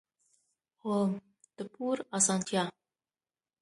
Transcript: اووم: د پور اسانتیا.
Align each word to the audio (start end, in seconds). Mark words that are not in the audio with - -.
اووم: 0.81 1.11
د 1.57 1.59
پور 1.73 1.97
اسانتیا. 2.17 2.63